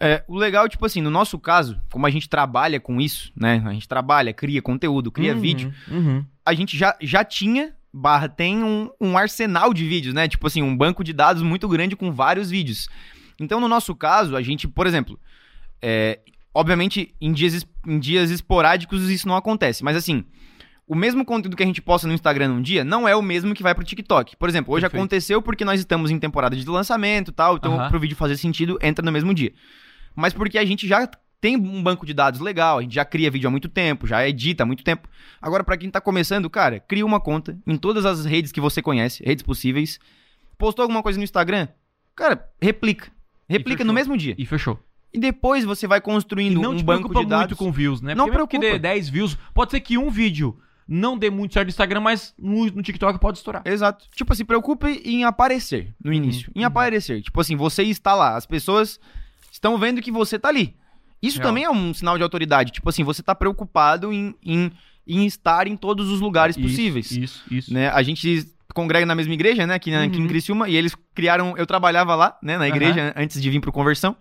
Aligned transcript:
É, 0.00 0.24
o 0.26 0.36
legal, 0.38 0.66
tipo 0.66 0.84
assim, 0.86 1.02
no 1.02 1.10
nosso 1.10 1.38
caso, 1.38 1.78
como 1.92 2.06
a 2.06 2.10
gente 2.10 2.26
trabalha 2.28 2.80
com 2.80 2.98
isso, 3.00 3.30
né? 3.36 3.62
A 3.66 3.72
gente 3.72 3.86
trabalha, 3.86 4.32
cria 4.32 4.62
conteúdo, 4.62 5.12
cria 5.12 5.34
Uhum, 5.34 5.40
vídeo, 5.40 5.74
Uhum. 5.90 6.24
a 6.44 6.54
gente 6.54 6.76
já, 6.78 6.96
já 7.02 7.22
tinha, 7.22 7.74
barra, 7.92 8.26
tem 8.28 8.64
um, 8.64 8.88
um 8.98 9.18
arsenal 9.18 9.74
de 9.74 9.86
vídeos, 9.86 10.14
né? 10.14 10.26
Tipo 10.26 10.46
assim, 10.46 10.62
um 10.62 10.74
banco 10.74 11.04
de 11.04 11.12
dados 11.12 11.42
muito 11.42 11.68
grande 11.68 11.94
com 11.96 12.10
vários 12.10 12.48
vídeos. 12.50 12.88
Então, 13.38 13.60
no 13.60 13.68
nosso 13.68 13.94
caso, 13.94 14.36
a 14.36 14.42
gente, 14.42 14.66
por 14.66 14.86
exemplo, 14.86 15.20
é, 15.82 16.18
obviamente, 16.54 17.14
em 17.20 17.32
dias, 17.32 17.66
em 17.86 17.98
dias 17.98 18.30
esporádicos 18.30 19.10
isso 19.10 19.28
não 19.28 19.36
acontece, 19.36 19.84
mas 19.84 19.96
assim, 19.96 20.24
o 20.86 20.94
mesmo 20.94 21.24
conteúdo 21.26 21.56
que 21.56 21.62
a 21.62 21.66
gente 21.66 21.80
posta 21.82 22.08
no 22.08 22.14
Instagram 22.14 22.48
num 22.48 22.62
dia 22.62 22.84
não 22.84 23.06
é 23.06 23.14
o 23.14 23.22
mesmo 23.22 23.54
que 23.54 23.62
vai 23.62 23.74
pro 23.74 23.84
TikTok. 23.84 24.34
Por 24.36 24.48
exemplo, 24.48 24.72
hoje 24.74 24.82
Perfeito. 24.82 25.00
aconteceu 25.00 25.42
porque 25.42 25.64
nós 25.64 25.78
estamos 25.78 26.10
em 26.10 26.18
temporada 26.18 26.56
de 26.56 26.64
lançamento 26.66 27.28
e 27.30 27.32
tal, 27.32 27.56
então 27.56 27.78
Aham. 27.78 27.88
pro 27.90 28.00
vídeo 28.00 28.16
fazer 28.16 28.36
sentido, 28.38 28.78
entra 28.82 29.04
no 29.04 29.12
mesmo 29.12 29.32
dia. 29.34 29.52
Mas 30.14 30.32
porque 30.32 30.58
a 30.58 30.64
gente 30.64 30.86
já 30.86 31.08
tem 31.40 31.56
um 31.56 31.82
banco 31.82 32.04
de 32.04 32.12
dados 32.12 32.40
legal, 32.40 32.78
a 32.78 32.82
gente 32.82 32.94
já 32.94 33.04
cria 33.04 33.30
vídeo 33.30 33.48
há 33.48 33.50
muito 33.50 33.68
tempo, 33.68 34.06
já 34.06 34.28
edita 34.28 34.62
há 34.62 34.66
muito 34.66 34.84
tempo. 34.84 35.08
Agora, 35.40 35.64
pra 35.64 35.76
quem 35.76 35.90
tá 35.90 36.00
começando, 36.00 36.50
cara, 36.50 36.78
cria 36.78 37.06
uma 37.06 37.18
conta 37.18 37.58
em 37.66 37.76
todas 37.76 38.04
as 38.04 38.24
redes 38.26 38.52
que 38.52 38.60
você 38.60 38.82
conhece, 38.82 39.24
redes 39.24 39.42
possíveis. 39.42 39.98
Postou 40.58 40.82
alguma 40.82 41.02
coisa 41.02 41.18
no 41.18 41.24
Instagram? 41.24 41.68
Cara, 42.14 42.46
replica. 42.60 43.10
Replica 43.48 43.82
no 43.82 43.92
mesmo 43.92 44.16
dia. 44.16 44.34
E 44.36 44.44
fechou. 44.44 44.78
E 45.12 45.18
depois 45.18 45.64
você 45.64 45.86
vai 45.86 45.98
E 45.98 46.02
construindo 46.02 46.60
não 46.60 46.72
um 46.72 46.76
te 46.76 46.84
banco 46.84 47.08
de 47.08 47.26
dados. 47.26 47.46
muito 47.46 47.56
com 47.56 47.72
views, 47.72 48.00
né? 48.00 48.14
Não 48.14 48.26
mesmo 48.26 48.46
que 48.46 48.58
preocupa. 48.58 48.78
dê 48.78 48.78
10 48.78 49.08
views, 49.08 49.38
pode 49.54 49.70
ser 49.70 49.80
que 49.80 49.96
um 49.98 50.10
vídeo 50.10 50.56
não 50.86 51.16
dê 51.16 51.30
muito 51.30 51.54
certo 51.54 51.66
no 51.66 51.70
Instagram, 51.70 52.00
mas 52.00 52.34
no, 52.38 52.66
no 52.66 52.82
TikTok 52.82 53.18
pode 53.18 53.38
estourar. 53.38 53.62
Exato. 53.64 54.06
Tipo, 54.14 54.34
se 54.34 54.44
preocupe 54.44 55.00
em 55.04 55.24
aparecer 55.24 55.94
no 56.02 56.12
início. 56.12 56.52
Em 56.54 56.60
uhum. 56.60 56.66
aparecer. 56.66 57.22
Tipo 57.22 57.40
assim, 57.40 57.56
você 57.56 57.82
está 57.84 58.14
lá. 58.14 58.36
As 58.36 58.44
pessoas 58.44 59.00
estão 59.50 59.76
vendo 59.78 60.00
que 60.02 60.10
você 60.12 60.38
tá 60.38 60.48
ali. 60.48 60.76
Isso 61.22 61.38
Real. 61.38 61.48
também 61.48 61.64
é 61.64 61.70
um 61.70 61.92
sinal 61.92 62.16
de 62.16 62.22
autoridade. 62.22 62.72
Tipo 62.72 62.88
assim, 62.88 63.04
você 63.04 63.22
tá 63.22 63.34
preocupado 63.34 64.12
em, 64.12 64.34
em, 64.44 64.70
em 65.06 65.26
estar 65.26 65.66
em 65.66 65.76
todos 65.76 66.08
os 66.10 66.20
lugares 66.20 66.56
Isso, 66.56 66.66
possíveis. 66.66 67.10
Isso, 67.10 67.42
isso. 67.50 67.72
né? 67.74 67.88
A 67.90 68.02
gente 68.02 68.46
congrega 68.74 69.04
na 69.04 69.14
mesma 69.14 69.34
igreja, 69.34 69.66
né? 69.66 69.74
Aqui, 69.74 69.90
na- 69.90 70.04
aqui 70.04 70.16
em 70.18 70.22
Uhum. 70.22 70.28
Criciúma. 70.28 70.68
E 70.68 70.76
eles 70.76 70.94
criaram... 71.14 71.54
Eu 71.58 71.66
trabalhava 71.66 72.14
lá, 72.14 72.38
né? 72.42 72.56
Na 72.56 72.66
igreja, 72.68 73.12
antes 73.16 73.42
de 73.42 73.50
vir 73.50 73.60
pro 73.60 73.70
Conversão. 73.72 74.16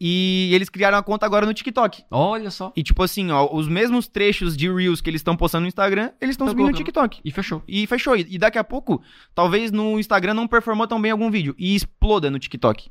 E 0.00 0.50
eles 0.52 0.68
criaram 0.68 0.98
a 0.98 1.02
conta 1.02 1.24
agora 1.24 1.46
no 1.46 1.54
TikTok. 1.54 2.02
Olha 2.10 2.50
só. 2.50 2.72
E 2.76 2.82
tipo 2.82 3.02
assim, 3.02 3.30
ó, 3.30 3.48
os 3.54 3.68
mesmos 3.68 4.08
trechos 4.08 4.56
de 4.56 4.70
Reels 4.72 5.00
que 5.00 5.08
eles 5.08 5.20
estão 5.20 5.36
postando 5.36 5.62
no 5.62 5.68
Instagram, 5.68 6.10
eles 6.20 6.34
estão 6.34 6.46
Tão 6.46 6.52
subindo 6.52 6.70
no. 6.72 6.76
TikTok. 6.76 7.20
E 7.24 7.30
fechou. 7.30 7.62
E 7.68 7.86
fechou. 7.86 8.16
E 8.16 8.26
e 8.30 8.36
daqui 8.38 8.58
a 8.58 8.64
pouco, 8.64 9.00
talvez 9.34 9.70
no 9.70 9.98
Instagram 9.98 10.34
não 10.34 10.48
performou 10.48 10.86
tão 10.86 11.00
bem 11.00 11.12
algum 11.12 11.30
vídeo. 11.30 11.54
E 11.56 11.74
exploda 11.76 12.28
no 12.30 12.38
TikTok. 12.40 12.90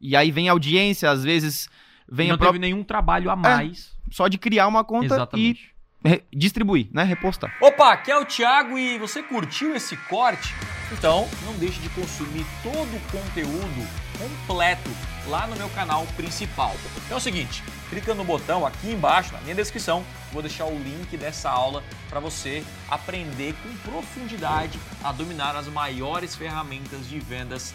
E 0.00 0.14
aí 0.16 0.30
vem 0.30 0.48
audiência, 0.48 1.10
às 1.10 1.24
vezes 1.24 1.68
vem 2.10 2.28
não 2.28 2.34
a 2.34 2.38
própria... 2.38 2.58
teve 2.60 2.72
nenhum 2.72 2.84
trabalho 2.84 3.30
a 3.30 3.36
mais. 3.36 3.92
só 4.10 4.28
de 4.28 4.36
criar 4.38 4.66
uma 4.66 4.84
conta 4.84 5.06
Exatamente. 5.06 5.74
e 6.04 6.08
re- 6.08 6.22
distribuir, 6.32 6.88
né? 6.92 7.02
Repostar. 7.04 7.56
Opa, 7.60 7.92
aqui 7.92 8.10
é 8.10 8.18
o 8.18 8.24
Thiago 8.24 8.78
e 8.78 8.98
você 8.98 9.22
curtiu 9.22 9.74
esse 9.74 9.96
corte? 9.96 10.54
Então 10.92 11.26
não 11.46 11.54
deixe 11.54 11.80
de 11.80 11.88
consumir 11.90 12.44
todo 12.62 12.96
o 12.96 13.00
conteúdo 13.10 13.88
completo 14.18 14.90
lá 15.26 15.46
no 15.46 15.56
meu 15.56 15.68
canal 15.70 16.06
principal. 16.16 16.76
Então 17.04 17.16
é 17.16 17.18
o 17.18 17.20
seguinte, 17.20 17.62
clica 17.88 18.14
no 18.14 18.22
botão 18.22 18.66
aqui 18.66 18.90
embaixo 18.92 19.32
na 19.32 19.40
minha 19.40 19.54
descrição, 19.54 20.04
vou 20.32 20.42
deixar 20.42 20.66
o 20.66 20.78
link 20.78 21.16
dessa 21.16 21.50
aula 21.50 21.82
para 22.10 22.20
você 22.20 22.62
aprender 22.88 23.54
com 23.62 23.90
profundidade 23.90 24.78
a 25.02 25.10
dominar 25.10 25.56
as 25.56 25.66
maiores 25.66 26.36
ferramentas 26.36 27.08
de 27.08 27.18
vendas 27.18 27.74